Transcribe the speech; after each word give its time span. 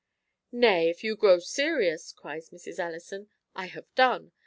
"Nay, 0.51 0.89
if 0.89 1.03
you 1.03 1.15
grow 1.15 1.37
serious," 1.37 2.11
cries 2.11 2.49
Mrs. 2.49 2.79
Ellison, 2.79 3.29
"I 3.55 3.67
have 3.67 3.85
done. 3.93 4.31